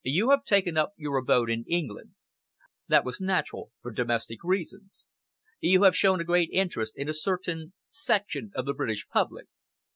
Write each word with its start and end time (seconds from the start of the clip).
You 0.03 0.31
have 0.31 0.43
taken 0.45 0.77
up 0.77 0.93
your 0.97 1.17
abode 1.17 1.51
in 1.51 1.63
England. 1.67 2.15
That 2.87 3.05
was 3.05 3.21
natural, 3.21 3.69
for 3.83 3.91
domestic 3.91 4.39
reasons. 4.43 5.09
You 5.59 5.83
have 5.83 5.95
shown 5.95 6.19
a 6.19 6.23
great 6.23 6.49
interest 6.51 6.97
in 6.97 7.07
a 7.07 7.13
certain 7.13 7.73
section 7.91 8.49
of 8.55 8.65
the 8.65 8.73
British 8.73 9.07
public. 9.07 9.45